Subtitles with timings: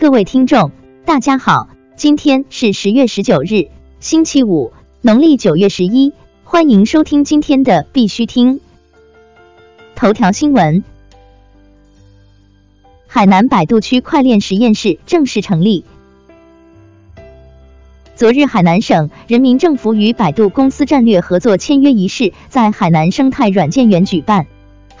[0.00, 0.70] 各位听众，
[1.04, 3.66] 大家好，今天是十月十九日，
[3.98, 6.12] 星期五，农历九月十一，
[6.44, 8.60] 欢迎收听今天的必须听
[9.96, 10.84] 头条新闻。
[13.08, 15.84] 海南百度区块链实验室正式成立。
[18.14, 24.46] 昨日，海南省人民政府与百度公司战略合作签约仪式在海南生态软件园举办。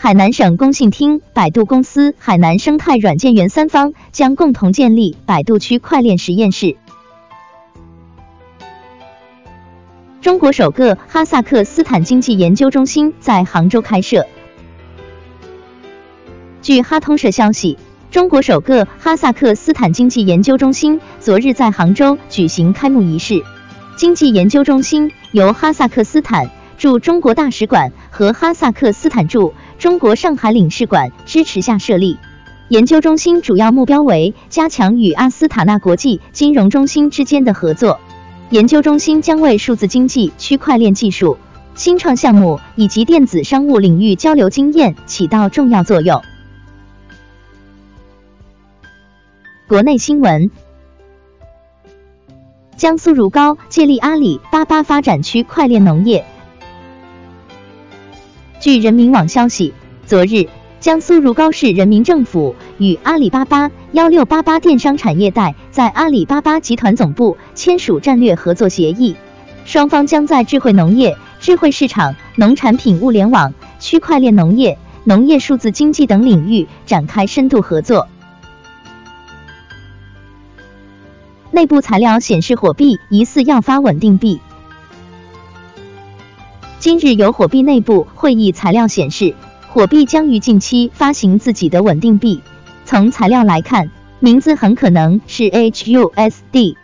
[0.00, 6.76] 海南省工信厅、百度公司、海南生态软件园三方将共同建立百度区块链实验室。
[10.20, 14.24] 中国首个哈萨克斯坦经济研究中心在杭州开设。
[16.62, 17.76] 据哈通社消息，
[18.12, 23.42] 中国首个哈萨克斯坦经济研究中心昨日在杭州举行开幕仪式。
[23.96, 32.18] 经济研究中心由哈萨克斯坦驻中国大使馆和哈萨克斯坦驻中国上海领事馆支持下设立。
[32.68, 37.98] 研究中心主要目标为加强与阿斯塔纳国际金融中心之间的合作。
[38.50, 41.38] 研究中心将为数字经济、区块链技术、
[41.74, 46.22] 新创项目以及电子商务领域交流经验起到重要作用。
[49.66, 50.50] 国内新闻：
[52.76, 56.24] 江苏如皋借力阿里巴巴发展区块链农业。
[58.60, 59.72] 据人民网消息，
[60.04, 60.48] 昨日，
[60.80, 69.14] 江苏如皋市人民政府与阿里巴巴幺六八八电商产业带在阿里巴巴集团总部签署战略合作协议，
[69.64, 78.08] 双方将在智慧农业、智慧市场、农产品物联网、区块链农业、农业数字经济等领域展开深度合作。
[81.52, 84.40] 内部材料显示，火币疑似要发稳定币。
[86.80, 89.34] 今日有火币内部会议材料显示，
[89.68, 92.40] 火币将于近期发行自己的稳定币。
[92.84, 93.90] 从材料来看，
[94.20, 96.76] 名字很可能是 HUSD。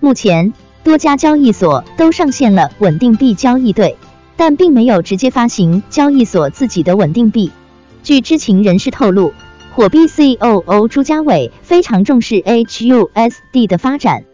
[0.00, 3.98] 目前，多家交易所都上线了稳定币交易对，
[4.36, 7.52] 但并没有直接发行交易所自己的稳定币。
[8.02, 9.34] 据知情人士透露，
[9.74, 14.24] 火币 COO 朱家伟非常重视 HUSD 的发展。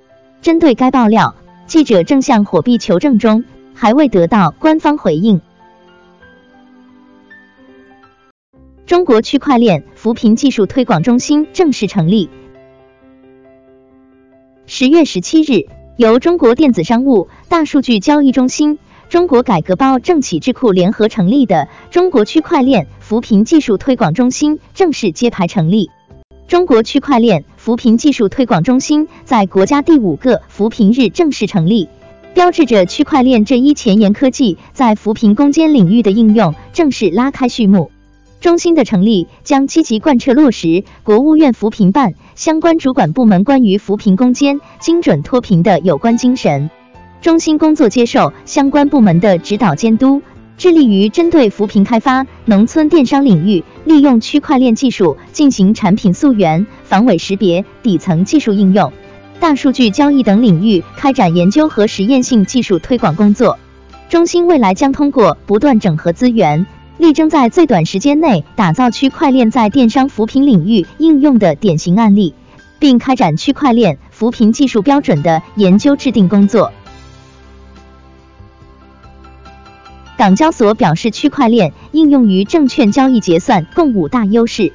[0.42, 1.34] 针对该爆料，
[1.66, 3.42] 记者正向火币求证中。
[3.80, 5.40] 还未得到官方回应。
[8.86, 12.28] 中国区块链扶贫技术推广中心正式成立。
[14.66, 25.88] 十月十七日，由中国电子商务、大数据交易中心、中国改革包政企智库联合成立的中国区块链扶贫技术推广中心正式揭牌成立。
[26.48, 31.88] 中国区块链扶贫技术推广中心在国家第五个扶贫日正式成立。
[32.38, 37.90] 标志着区块链这一前沿科技在扶贫攻坚领域的应用正式拉开序幕。
[38.40, 46.70] 中心的成立将积极贯彻落实国务院扶贫办相关主管部门关于扶贫攻坚、精准脱贫的有关精神。
[47.20, 50.22] 中心工作接受相关部门的指导监督，
[50.56, 58.92] 致力于针对扶贫开发、农村电商领域，利用区块链技术进行产品溯源、防伪识别、底层技术应用。
[59.40, 63.58] 大数据交易等领域开展研究和实验性技术推广工作。
[64.08, 66.66] 中心未来将通过不断整合资源，
[66.98, 72.34] 力争在最短时间内打造区块链在电商扶贫领域应用的典型案例，
[72.78, 76.72] 并开展区块链扶贫技术标准的研究制定工作。
[80.16, 84.72] 港交所表示，区块链应用于证券交易结算共五大优势。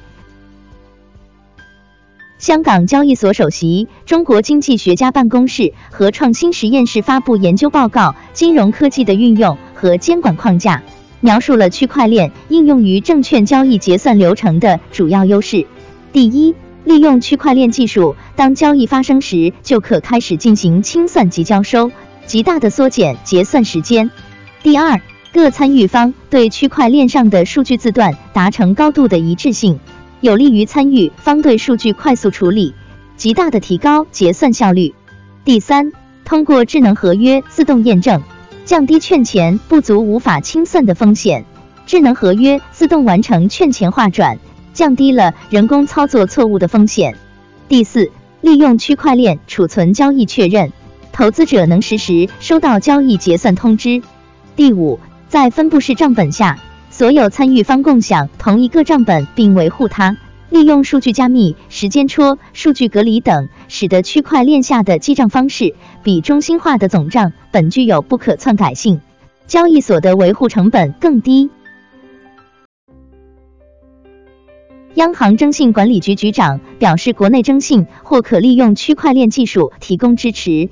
[2.44, 10.76] 香港交易所首席中国经济学家办公室和创新实验室发布研究报告《金融科技的运用和监管框架》，
[11.20, 15.66] 描述了区块链应用于证券交易结算流程的主要优势。
[16.12, 16.54] 第一，
[16.84, 21.90] 利用区块链技术，当交易发生时，就可开始进行清算及交收，
[22.26, 24.10] 极大的缩减结算时间。
[24.62, 25.00] 第二，
[25.32, 29.80] 各参与方对区块链上的数据字段达成高度的一致性。
[30.24, 32.72] 有利于参与方对数据快速处理，
[33.14, 34.94] 极大的提高结算效率。
[35.44, 35.92] 第三，
[36.24, 38.22] 通过智能合约自动验证，
[38.64, 41.44] 降低券钱不足无法清算的风险。
[41.84, 44.38] 智能合约自动完成券钱划转，
[44.72, 47.14] 降低了人工操作错误的风险。
[47.68, 48.10] 第四，
[48.40, 50.72] 利用区块链储存交易确认，
[51.12, 54.00] 投资者能实时收到交易结算通知。
[54.56, 54.98] 第五，
[55.28, 56.58] 在分布式账本下。
[56.96, 60.16] 所有参与方共享同一个账本，并维护它。
[60.48, 65.74] 利用数据加密、时间戳、数据隔离等，使得区块链下的记账方式
[66.04, 69.00] 比中心化的总账本具有不可篡改性，
[69.48, 71.50] 交易所的维护成本更低。
[74.94, 80.68] 央行征信管理局局长表示，国内征信或可利用区块链技术提供支持。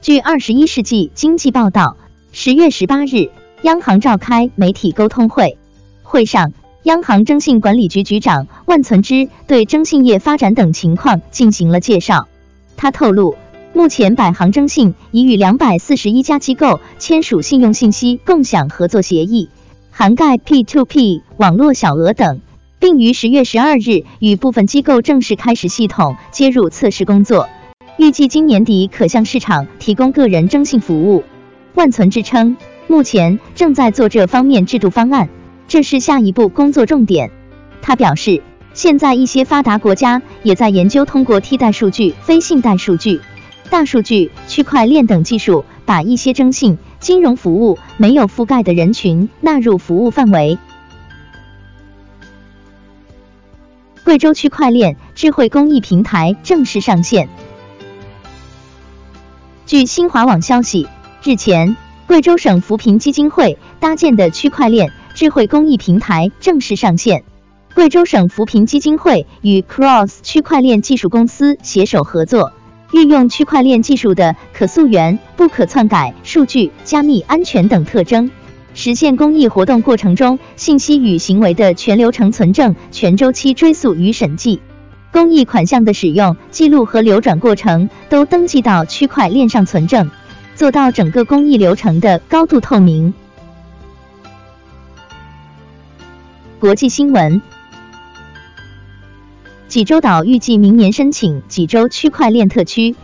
[0.00, 1.96] 据二十一世纪经济报道，
[2.30, 3.30] 十月十八日，
[3.62, 5.58] 央行召开媒体沟通会，
[6.04, 6.52] 会上，
[6.84, 12.28] 央行征信管理局局长万存之对征信业发展等情况进行了介绍。
[12.76, 13.34] 他透露，
[13.72, 19.48] 目前百行征信已与两百四十一家机构签署信用信息共享合作协议。
[19.90, 22.40] 涵盖 P2P 网络小额等，
[22.78, 27.48] 并于十月十二日与部分机构正式开始系统接入测试工作，
[27.96, 31.24] 预计今年底可向市场提供个人征信服务。
[31.74, 32.56] 万存之称，
[32.88, 35.28] 目前正在做这方面制度方案，
[35.68, 37.30] 这是下一步工作重点。
[37.82, 38.42] 他表示，
[38.74, 43.20] 现在一些发达国家也在研究通过替代数据、非信贷数据、
[43.70, 46.78] 大数据、区块链等技术，把一些征信。
[46.98, 50.58] 金融服务没有覆盖的人群纳入服务范围。
[54.02, 57.28] 贵州区块链智慧公益平台正式上线。
[59.64, 60.88] 据新华网消息，
[61.22, 61.76] 日前，
[62.08, 67.22] 贵州省扶贫基金会搭建的区块链智慧公益平台正式上线。
[67.74, 72.50] 贵州省扶贫基金会与 Cross 区块链技术公司携手合作。
[72.92, 78.30] 运用区块链技术的可溯源、不可篡改数据、加密、安全等特征，
[78.72, 84.62] 实现公益活动过程中信息与行为的全流程存证、全周期追溯与审计，
[85.12, 90.10] 公益款项的使用记录和流转过程都登记到区块链上存证，
[90.58, 93.14] 做到整个工艺流程的高度透明。
[96.58, 97.40] 国际新闻。
[99.68, 102.96] 济州岛预计明年申请济州区块链特区。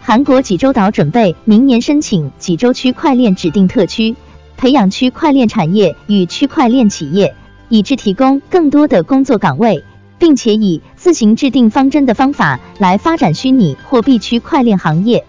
[0.00, 4.14] 韩国济州岛准备明年申请济州区块链指定特区，
[4.56, 7.34] 培养区块链产业与区块链企业，
[7.68, 9.82] 以致提供更多的工作岗位，
[10.18, 15.24] 并且以自行制定方针的方法来发展虚拟货币区块链行业。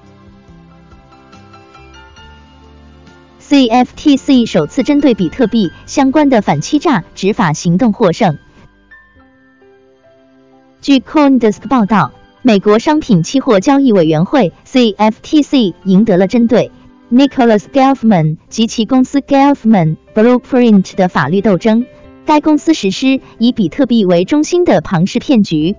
[3.47, 8.37] CFTC 首次针对比特币相关的反欺诈执法行动获胜。
[10.81, 12.11] 据 CoinDesk 报道，
[12.41, 16.71] 美国商品期货交易委员会 CFTC 赢得了针对
[17.11, 21.85] Nicholas Gelfman 及其公司 Gelfman Blueprint 的法律斗争。
[22.25, 25.75] 该公司实施以比特币为中心的庞氏骗局。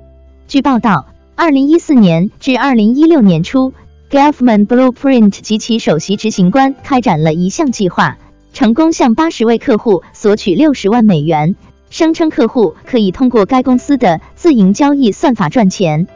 [0.46, 1.06] 据报道
[1.36, 3.72] ，2014年至2016年初
[4.10, 8.18] ，Gelfman Blueprint 及其首席执行官开展了一项计划，
[8.52, 11.56] 成功向80位客户索取60万美元。
[11.90, 16.06] 声称客户可以通过该公司的自营交易算法赚钱，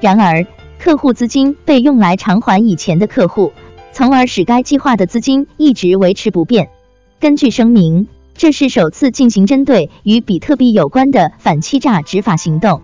[0.00, 0.46] 然而
[0.78, 3.52] 客户资金被用来偿还以前的客户，
[3.92, 6.68] 从而使该计划的资金一直维持不变。
[7.20, 8.06] 根据声明，
[8.38, 12.80] 这是首次进行针对与比特币有关的反欺诈执法行动。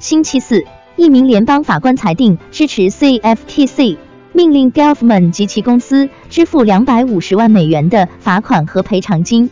[0.00, 0.64] 星期四，
[0.96, 3.98] 一名联邦法官裁定支持 CFTC，
[4.32, 9.48] 命令 Gelfman 及其公司支付两百五十万美元的罚款和赔偿金。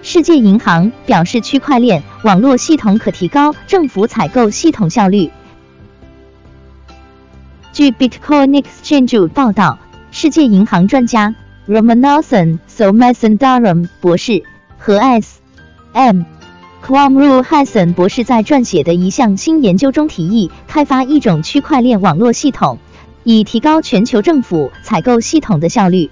[0.00, 5.32] 世界银行表示，区块链网络系统可提高政府采购系统效率。
[7.72, 9.80] 据 Bitcoin Exchange 报道，
[10.12, 11.34] 世界银行专家
[11.68, 14.44] Ramanathan Somasundaram 博士
[14.78, 15.40] 和 S.
[15.92, 16.22] M.
[16.84, 22.78] Kwamruhasan 博士在撰写的一项新研究中提议，开发一种区块链网络系统，
[23.24, 26.10] 以提高全球政府采购系统的效率。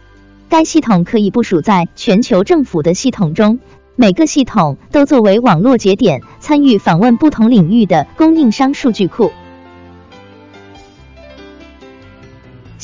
[0.48, 3.60] 该系统可以部署在全球政府的系统中。
[3.94, 9.30] 每个系统都作为网络节点，参与访问不同领域的供应商数据库。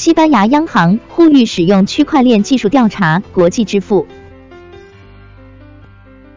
[0.00, 4.06] 西班牙央行呼吁使用区块链技术调查国际支付。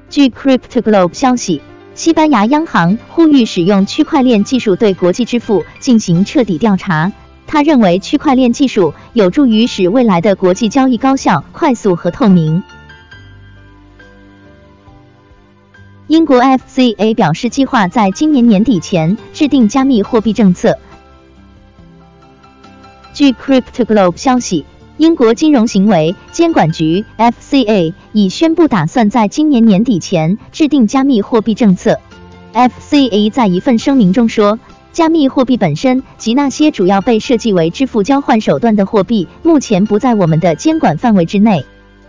[0.10, 1.62] 据 CryptoGlobe 消息，
[1.96, 7.13] 西班牙央行呼吁使用区块链技术对国际支付进行彻底调查。
[7.48, 12.62] 他认为区块链技术有助于使未来的国际交易高效、快速和透明。
[16.08, 20.77] 英国 FCA 表示，计划在今年年底前制定加密货币政策。
[23.13, 24.65] 据 CryptoGlobe 消息，
[24.98, 32.00] 英国金融行为监管局 FCA 已宣布打算在今年年底前制定加密货币政策。
[32.53, 34.60] FCA 在一份声明中说，
[34.91, 41.65] 加密货币本身及那些主要被设计为支付交换手段的货币，目前不在我们的监管范围之内。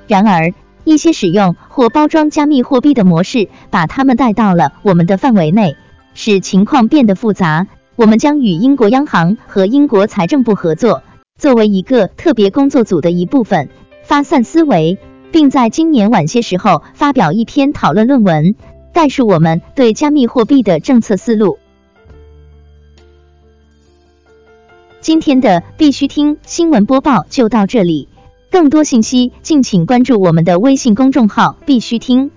[0.07, 0.53] 然而，
[0.85, 5.77] 一些使用或包装加密货币的模式，把它们带到了我们的范围内，
[6.15, 7.67] 使情况变得复杂。
[7.97, 11.05] 我们将与英国央行和英国财政部合作，
[11.39, 13.69] 作为一个特别工作组的一部分，
[14.03, 14.99] 发散思维，
[15.31, 18.57] 并在今年晚些时候发表一篇讨论论文，
[18.93, 21.59] 概述我们对加密货币的政策思路。
[25.01, 28.09] 今天的必须听新闻播报就到这里，
[28.51, 32.33] 更多信息敬请关注我们的微信公众号“必须听”。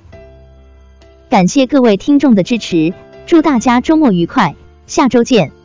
[1.31, 2.93] 感谢各位听众的支持，
[3.25, 4.55] 祝大家周末愉快，
[4.87, 5.56] 下周见。